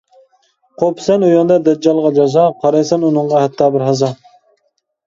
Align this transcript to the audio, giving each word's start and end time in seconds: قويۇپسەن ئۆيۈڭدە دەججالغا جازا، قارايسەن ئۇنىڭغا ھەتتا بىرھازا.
قويۇپسەن 0.83 1.25
ئۆيۈڭدە 1.27 1.57
دەججالغا 1.67 2.13
جازا، 2.17 2.47
قارايسەن 2.65 3.07
ئۇنىڭغا 3.11 3.47
ھەتتا 3.47 3.71
بىرھازا. 3.79 4.13